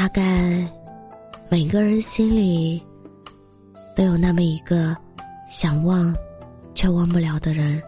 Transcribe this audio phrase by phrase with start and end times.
[0.00, 0.64] 大概
[1.48, 2.80] 每个人心里
[3.96, 4.96] 都有那么一个
[5.48, 6.14] 想忘
[6.72, 7.82] 却忘不了的人，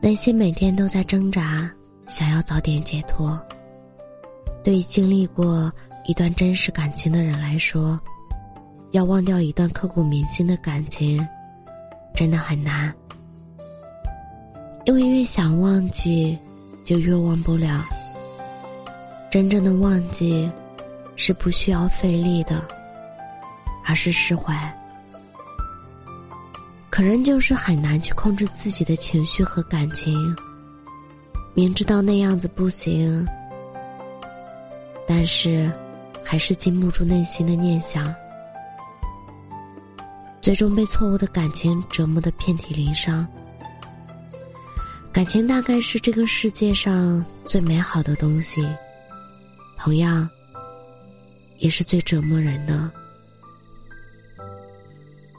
[0.00, 1.68] 内心每天都在挣扎，
[2.06, 3.36] 想要早点解脱。
[4.62, 5.70] 对于经历过
[6.06, 7.98] 一段真实感情的人来说，
[8.92, 11.26] 要忘掉一段刻骨铭心的感情，
[12.14, 12.94] 真的很难。
[14.84, 16.38] 因为越想忘记，
[16.84, 17.82] 就越忘不了。
[19.32, 20.48] 真正的忘记。
[21.14, 22.66] 是不需要费力的，
[23.84, 24.56] 而是释怀。
[26.88, 30.34] 可人就是很难去控制自己的情绪和感情。
[31.54, 33.24] 明知道那样子不行，
[35.06, 35.70] 但是
[36.24, 38.12] 还是禁不住内心的念想，
[40.40, 43.24] 最终被错误的感情折磨的遍体鳞伤。
[45.12, 48.66] 感情大概是这个世界上最美好的东西，
[49.82, 50.30] 同样。
[51.58, 52.88] 也是最折磨人的。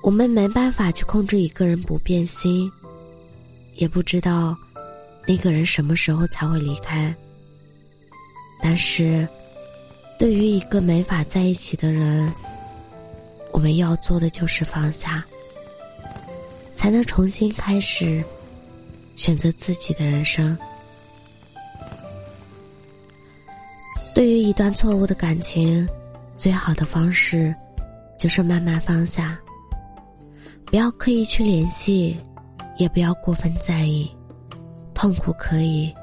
[0.02, 2.70] 我们没办法去控制一个人不变心，
[3.76, 4.58] 也不知道
[5.26, 7.16] 那个人什么时候才会离开。
[8.62, 9.26] 但是，
[10.20, 12.30] 对于一个没法在一起的人，
[13.54, 15.24] 我们要做的就是放下，
[16.76, 18.22] 才能重新开始，
[19.16, 20.58] 选择自己的人生。
[24.14, 25.88] 对于一段错误的感情。
[26.36, 27.56] 最好的方式，
[28.18, 29.40] 就是慢慢放下。
[30.66, 32.18] 不要刻意去联系，
[32.76, 34.10] 也不要过分在意。
[34.96, 35.94] 痛苦可以，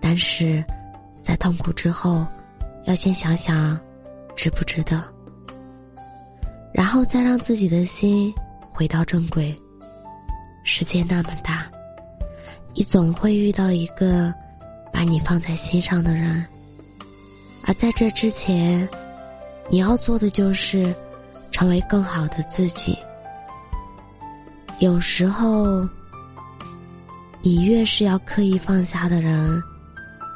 [0.00, 0.62] 但是，
[1.22, 2.26] 在痛苦之后，
[2.84, 3.78] 要先想想，
[4.34, 5.00] 值不值得。
[6.74, 8.34] 然后再让自己的心
[8.72, 9.56] 回到正轨。
[10.64, 11.70] 世界那么大，
[12.74, 14.34] 你总会遇到一个
[14.92, 16.44] 把你放在心上的人。
[17.66, 18.88] 而在这之前。
[19.68, 20.94] 你要做的就是
[21.50, 22.98] 成为更好的自己。
[24.80, 25.88] 有时候，
[27.40, 29.62] 你越是要刻意放下的人，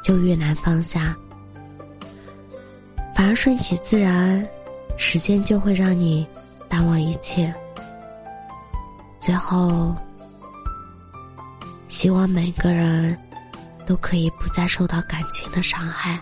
[0.03, 1.15] 就越难放下。
[3.13, 4.43] 反而顺其自然，
[4.97, 6.25] 时间就会让你
[6.67, 7.53] 淡忘一切。
[9.19, 9.93] 最后，
[11.87, 13.15] 希望每个人
[13.85, 16.19] 都可以不再受到感情的伤害。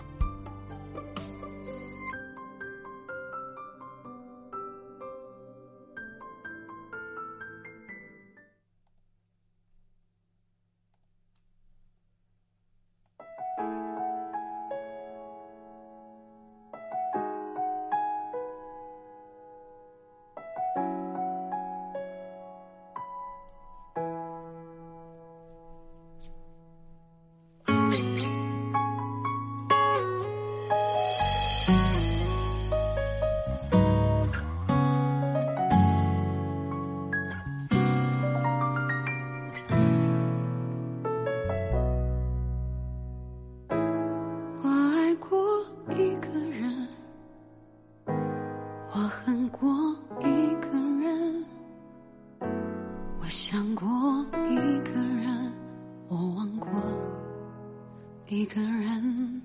[58.28, 59.40] 一个人，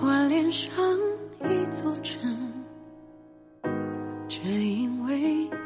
[0.00, 0.74] 我恋上
[1.44, 2.20] 一座城，
[4.28, 5.20] 只因为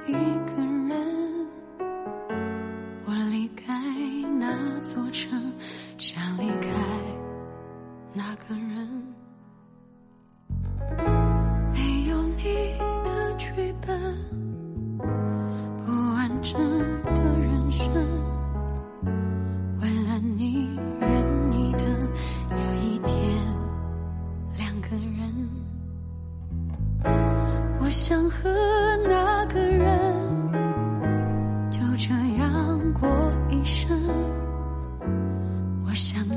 [0.06, 1.48] 一个人。
[3.06, 3.72] 我离开
[4.38, 5.50] 那座城，
[5.96, 6.68] 想离开
[32.92, 33.08] 过
[33.50, 33.88] 一生。
[35.84, 36.27] 我想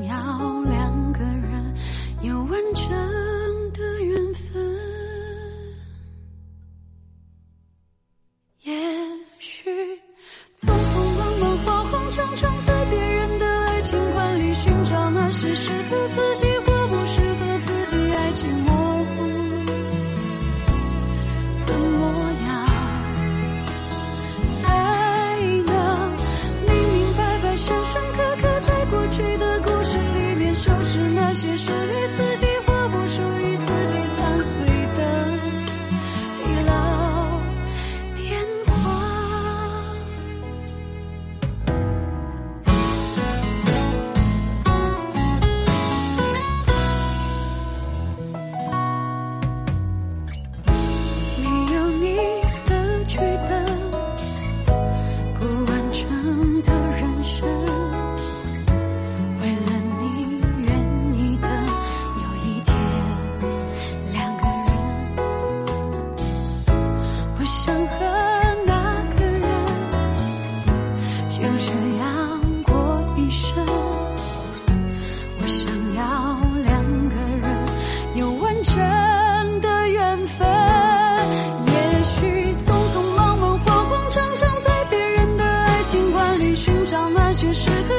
[87.41, 87.90] 竟是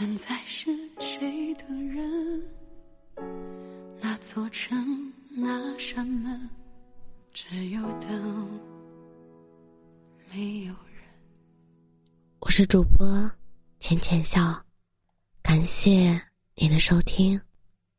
[0.00, 2.42] 现在是谁的人？
[4.00, 6.48] 那座城，那扇门，
[7.34, 8.48] 只有灯，
[10.32, 11.04] 没有人。
[12.38, 13.30] 我是主播
[13.78, 14.64] 浅浅笑，
[15.42, 16.18] 感谢
[16.54, 17.38] 您的收听，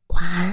[0.08, 0.52] 晚安。